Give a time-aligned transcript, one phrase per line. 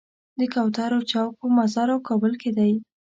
[0.39, 2.73] د کوترو چوک په مزار او کابل کې دی.